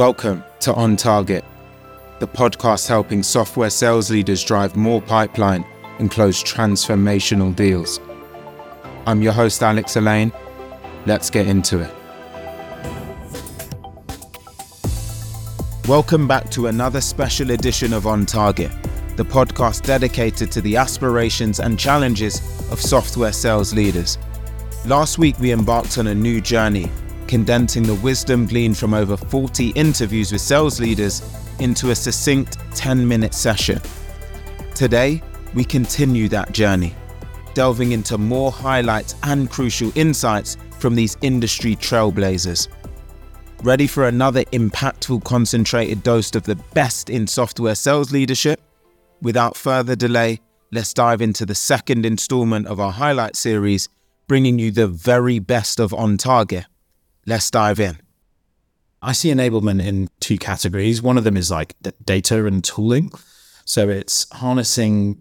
[0.00, 1.44] Welcome to On Target,
[2.20, 5.62] the podcast helping software sales leaders drive more pipeline
[5.98, 8.00] and close transformational deals.
[9.06, 10.32] I'm your host, Alex Alleyne.
[11.04, 11.94] Let's get into it.
[15.86, 18.72] Welcome back to another special edition of On Target,
[19.16, 22.40] the podcast dedicated to the aspirations and challenges
[22.72, 24.16] of software sales leaders.
[24.86, 26.90] Last week, we embarked on a new journey,
[27.30, 31.22] condensing the wisdom gleaned from over 40 interviews with sales leaders
[31.60, 33.80] into a succinct 10 minute session.
[34.74, 35.22] Today,
[35.54, 36.92] we continue that journey,
[37.54, 42.66] delving into more highlights and crucial insights from these industry trailblazers.
[43.62, 48.60] Ready for another impactful, concentrated dose of the best in software sales leadership?
[49.22, 50.40] Without further delay,
[50.72, 53.88] let's dive into the second installment of our highlight series
[54.26, 56.64] bringing you the very best of On Target.
[57.26, 57.98] Let's dive in.
[59.02, 61.00] I see enablement in two categories.
[61.00, 63.10] One of them is like data and tooling.
[63.64, 65.20] So it's harnessing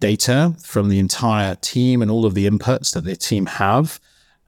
[0.00, 4.00] data from the entire team and all of the inputs that the team have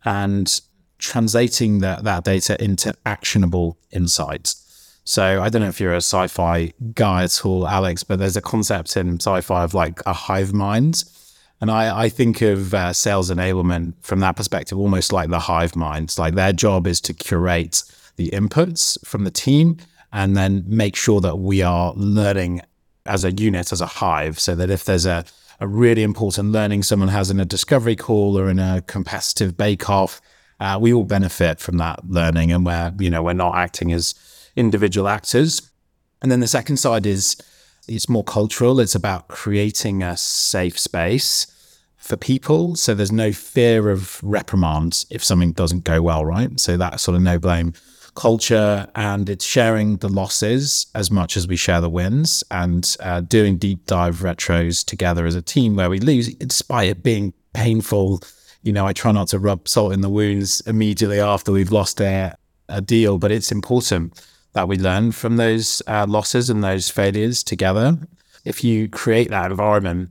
[0.05, 0.61] and
[0.99, 4.59] translating that, that data into actionable insights.
[5.05, 8.41] So I don't know if you're a sci-fi guy at all, Alex, but there's a
[8.41, 11.05] concept in sci-fi of like a hive mind
[11.63, 15.77] and I, I think of uh, sales enablement from that perspective, almost like the hive
[15.77, 16.19] minds.
[16.19, 17.85] Like their job is to curate
[18.17, 19.77] the inputs from the team
[20.13, 22.63] and then make sure that we are learning
[23.07, 25.25] as a unit, as a hive, so that if there's a,
[25.61, 29.89] a really important learning someone has in a discovery call or in a competitive bake
[29.89, 30.21] off,
[30.59, 34.17] uh, we all benefit from that learning and where, you know, we're not acting as
[34.57, 35.71] individual actors.
[36.23, 37.37] And then the second side is
[37.95, 38.81] it's more cultural.
[38.81, 41.47] It's about creating a safe space
[41.97, 42.75] for people.
[42.75, 46.59] So there's no fear of reprimands if something doesn't go well, right?
[46.59, 47.75] So that sort of no blame
[48.15, 53.21] culture and it's sharing the losses as much as we share the wins and uh,
[53.21, 58.21] doing deep dive retros together as a team where we lose despite it being painful.
[58.63, 62.01] You know, I try not to rub salt in the wounds immediately after we've lost
[62.01, 62.37] a,
[62.69, 64.21] a deal, but it's important
[64.55, 67.99] that we learn from those uh, losses and those failures together.
[68.45, 70.11] If you create that environment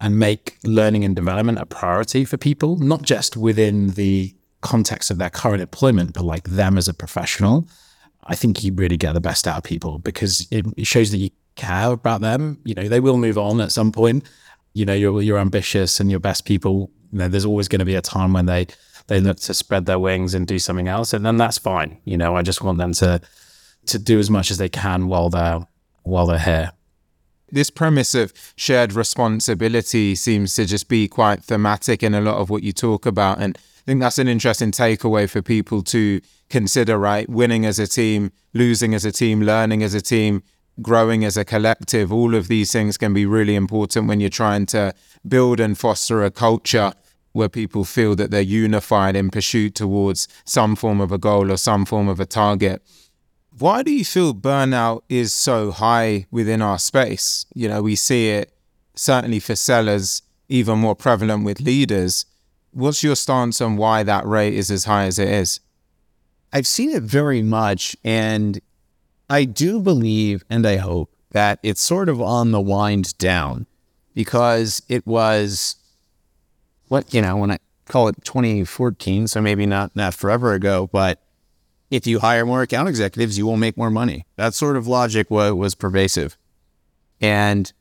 [0.00, 5.18] and make learning and development a priority for people, not just within the context of
[5.18, 7.68] their current employment, but like them as a professional,
[8.24, 11.18] I think you really get the best out of people because it, it shows that
[11.18, 12.58] you care about them.
[12.64, 14.24] You know, they will move on at some point.
[14.74, 16.90] You know, you're you're ambitious and your best people.
[17.10, 18.66] You know, there's always going to be a time when they
[19.06, 21.98] they look to spread their wings and do something else, and then that's fine.
[22.04, 23.20] You know, I just want them to
[23.88, 25.66] to do as much as they can while they're
[26.02, 26.72] while they're here
[27.50, 32.50] this premise of shared responsibility seems to just be quite thematic in a lot of
[32.50, 33.40] what you talk about.
[33.40, 37.28] And I think that's an interesting takeaway for people to consider, right?
[37.28, 40.42] Winning as a team, losing as a team, learning as a team,
[40.82, 42.12] growing as a collective.
[42.12, 44.94] All of these things can be really important when you're trying to
[45.26, 46.92] build and foster a culture
[47.32, 51.56] where people feel that they're unified in pursuit towards some form of a goal or
[51.56, 52.82] some form of a target.
[53.58, 57.44] Why do you feel burnout is so high within our space?
[57.54, 58.52] You know, we see it
[58.94, 62.24] certainly for sellers, even more prevalent with leaders.
[62.70, 65.60] What's your stance on why that rate is as high as it is?
[66.52, 67.96] I've seen it very much.
[68.04, 68.60] And
[69.28, 73.66] I do believe and I hope that it's sort of on the wind down
[74.14, 75.76] because it was
[76.86, 81.20] what, you know, when I call it 2014, so maybe not, not forever ago, but
[81.90, 84.26] if you hire more account executives, you will make more money.
[84.36, 86.36] That sort of logic was, was pervasive.
[87.20, 87.72] And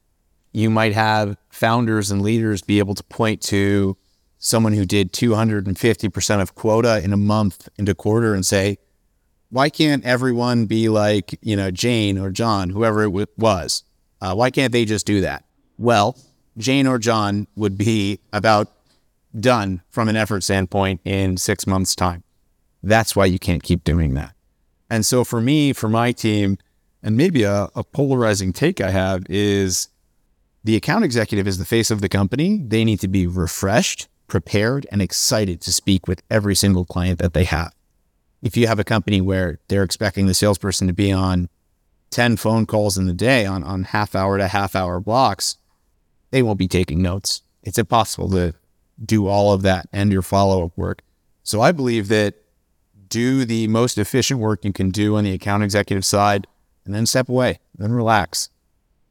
[0.54, 3.98] you might have founders and leaders be able to point to
[4.40, 8.78] someone who did 250% of quota in a month into quarter and say,
[9.50, 13.84] why can't everyone be like, you know, Jane or John, whoever it w- was?
[14.20, 15.46] Uh, why can't they just do that?
[15.78, 16.18] Well,
[16.58, 18.72] Jane or John would be about
[19.40, 22.24] done from an effort standpoint in six months' time.
[22.84, 24.34] That's why you can't keep doing that.
[24.90, 26.58] And so for me, for my team,
[27.04, 29.90] and maybe a, a, polarizing take I have is
[30.64, 32.58] the account executive is the face of the company.
[32.58, 37.34] They need to be refreshed, prepared, and excited to speak with every single client that
[37.34, 37.74] they have.
[38.42, 41.50] If you have a company where they're expecting the salesperson to be on
[42.12, 45.58] 10 phone calls in the day on, on half hour to half hour blocks,
[46.32, 47.42] they won't be taking notes.
[47.64, 48.54] It's impossible to
[49.04, 51.02] do all of that and your follow up work.
[51.44, 52.36] So I believe that
[53.10, 56.48] do the most efficient work you can do on the account executive side
[56.86, 58.50] and then step away, then relax.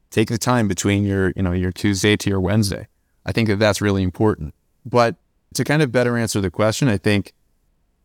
[0.09, 2.87] Take the time between your, you know, your Tuesday to your Wednesday.
[3.25, 4.53] I think that that's really important.
[4.85, 5.15] But
[5.53, 7.33] to kind of better answer the question, I think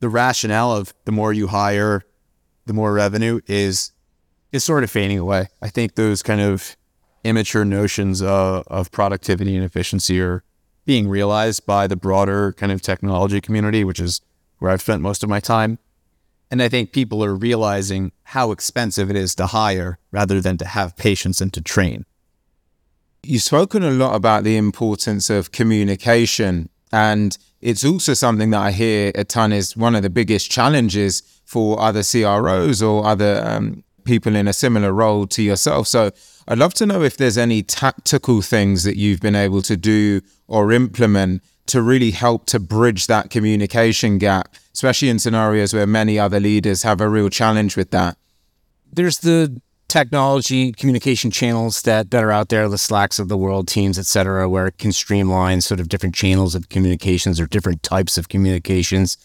[0.01, 2.03] the rationale of the more you hire,
[2.67, 3.93] the more revenue is
[4.51, 5.49] is sort of fading away.
[5.63, 6.77] I think those kind of
[7.25, 10.45] immature notions of, of productivity and efficiency are
[10.85, 14.21] being realized by the broader kind of technology community, which is
[14.63, 15.79] where I've spent most of my time.
[16.51, 20.65] And I think people are realizing how expensive it is to hire rather than to
[20.65, 22.05] have patience and to train.
[23.25, 26.69] You've spoken a lot about the importance of communication.
[26.93, 31.23] And it's also something that I hear a ton is one of the biggest challenges
[31.45, 35.89] for other CROs or other um, people in a similar role to yourself.
[35.89, 36.13] So
[36.47, 40.21] I'd love to know if there's any tactical things that you've been able to do
[40.47, 46.19] or implement to really help to bridge that communication gap, especially in scenarios where many
[46.19, 48.17] other leaders have a real challenge with that.
[48.93, 53.69] There's the technology communication channels that that are out there, the Slacks of the world,
[53.69, 57.83] Teams, et cetera, where it can streamline sort of different channels of communications or different
[57.83, 59.17] types of communications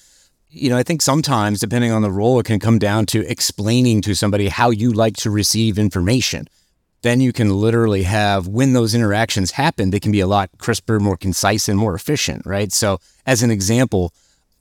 [0.49, 4.01] you know, I think sometimes, depending on the role, it can come down to explaining
[4.01, 6.47] to somebody how you like to receive information.
[7.03, 10.99] Then you can literally have, when those interactions happen, they can be a lot crisper,
[10.99, 12.71] more concise, and more efficient, right?
[12.71, 14.13] So, as an example,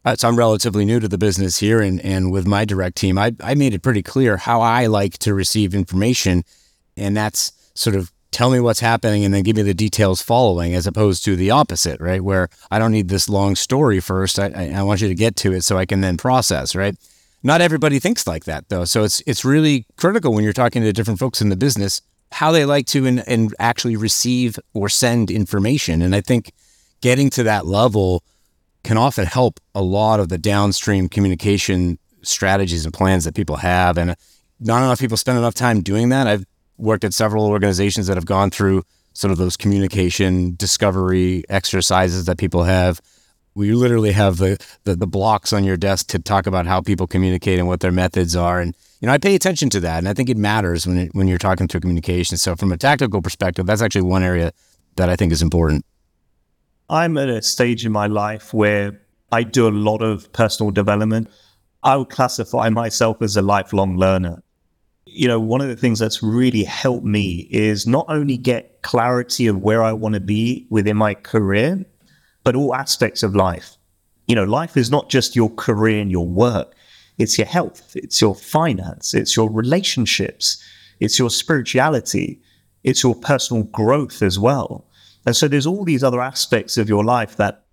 [0.04, 3.18] uh, so I'm relatively new to the business here, and, and with my direct team,
[3.18, 6.44] I, I made it pretty clear how I like to receive information.
[6.96, 10.74] And that's sort of tell me what's happening and then give me the details following,
[10.74, 12.22] as opposed to the opposite, right?
[12.22, 14.38] Where I don't need this long story first.
[14.38, 16.94] I, I want you to get to it so I can then process, right?
[17.42, 18.84] Not everybody thinks like that though.
[18.84, 22.02] So it's it's really critical when you're talking to different folks in the business
[22.36, 26.02] how they like to and, and actually receive or send information.
[26.02, 26.52] And I think
[27.00, 28.22] getting to that level
[28.84, 33.96] can often help a lot of the downstream communication strategies and plans that people have.
[33.96, 34.14] And
[34.60, 36.26] not enough people spend enough time doing that.
[36.26, 36.44] I've
[36.76, 38.82] worked at several organizations that have gone through
[39.14, 43.00] sort of those communication discovery exercises that people have.
[43.54, 47.06] We literally have the, the, the blocks on your desk to talk about how people
[47.06, 48.60] communicate and what their methods are.
[48.60, 51.14] And you know, I pay attention to that, and I think it matters when it,
[51.14, 52.36] when you're talking through communication.
[52.36, 54.52] So, from a tactical perspective, that's actually one area
[54.96, 55.84] that I think is important.
[56.88, 59.00] I'm at a stage in my life where
[59.32, 61.28] I do a lot of personal development.
[61.82, 64.42] I would classify myself as a lifelong learner
[65.06, 69.46] you know, one of the things that's really helped me is not only get clarity
[69.46, 71.84] of where I want to be within my career,
[72.44, 73.76] but all aspects of life.
[74.26, 76.74] You know, life is not just your career and your work,
[77.18, 80.62] it's your health, it's your finance, it's your relationships,
[81.00, 82.40] it's your spirituality,
[82.84, 84.86] it's your personal growth as well.
[85.24, 87.64] And so there's all these other aspects of your life that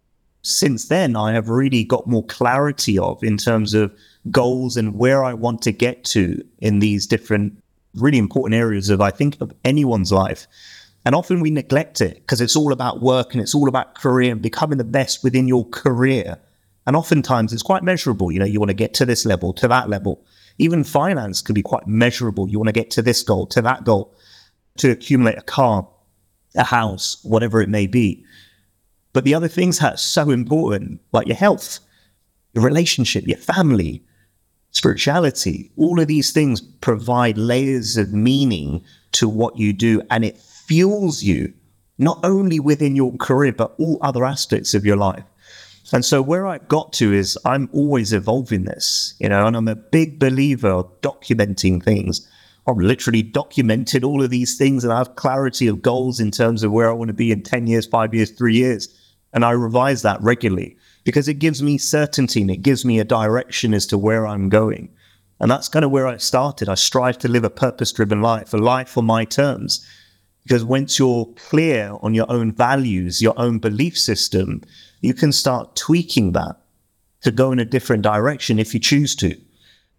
[0.42, 3.94] since then I have really got more clarity of in terms of
[4.32, 7.62] goals and where I want to get to in these different
[7.96, 10.48] really important areas of I think of anyone's life.
[11.06, 14.32] And often we neglect it because it's all about work and it's all about career
[14.32, 16.38] and becoming the best within your career.
[16.86, 18.32] And oftentimes it's quite measurable.
[18.32, 20.26] You know, you want to get to this level, to that level.
[20.58, 22.50] Even finance can be quite measurable.
[22.50, 24.14] You want to get to this goal, to that goal,
[24.78, 25.88] to accumulate a car,
[26.56, 28.26] a house, whatever it may be.
[29.14, 31.80] But the other things that are so important, like your health,
[32.54, 34.04] your relationship, your family,
[34.72, 38.84] spirituality, all of these things provide layers of meaning
[39.14, 41.54] to what you do and it fuels you
[42.00, 45.24] not only within your career, but all other aspects of your life.
[45.94, 49.68] And so where I got to is I'm always evolving this, you know, and I'm
[49.68, 52.28] a big believer of documenting things.
[52.66, 56.64] I've literally documented all of these things and I have clarity of goals in terms
[56.64, 58.90] of where I want to be in 10 years, five years, three years.
[59.34, 63.06] And I revise that regularly because it gives me certainty and it gives me a
[63.06, 64.90] direction as to where I'm going.
[65.40, 66.70] And that's kind of where I started.
[66.70, 69.88] I strive to live a purpose driven life, a life on my terms.
[70.42, 74.62] Because once you're clear on your own values, your own belief system,
[75.04, 76.56] you can start tweaking that
[77.22, 79.38] to go in a different direction if you choose to.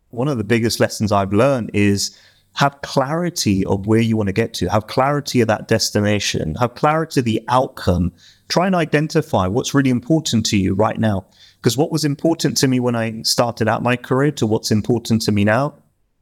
[0.08, 2.18] One of the biggest lessons I've learned is
[2.54, 6.74] have clarity of where you want to get to, have clarity of that destination, have
[6.74, 8.12] clarity of the outcome,
[8.48, 11.26] try and identify what's really important to you right now.
[11.56, 15.20] Because what was important to me when I started out my career to what's important
[15.22, 15.74] to me now,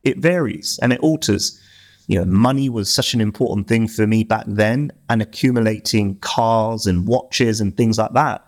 [0.03, 1.61] it varies and it alters.
[2.09, 6.87] You know, money was such an important thing for me back then, and accumulating cars
[6.87, 8.45] and watches and things like that.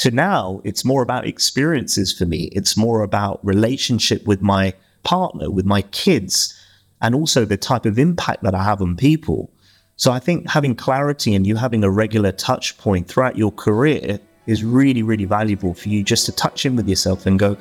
[0.00, 2.44] To now, it's more about experiences for me.
[2.52, 6.58] It's more about relationship with my partner, with my kids,
[7.02, 9.50] and also the type of impact that I have on people.
[9.96, 14.18] So I think having clarity and you having a regular touch point throughout your career
[14.46, 17.58] is really, really valuable for you just to touch in with yourself and go,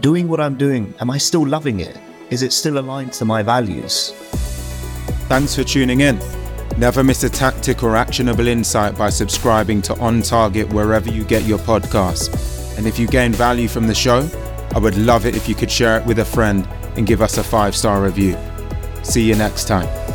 [0.00, 1.98] doing what I'm doing, am I still loving it?
[2.30, 4.12] Is it still aligned to my values?
[5.28, 6.47] Thanks for tuning in.
[6.78, 11.42] Never miss a tactic or actionable insight by subscribing to On Target wherever you get
[11.42, 12.78] your podcasts.
[12.78, 14.30] And if you gain value from the show,
[14.76, 17.36] I would love it if you could share it with a friend and give us
[17.36, 18.36] a five star review.
[19.02, 20.07] See you next time.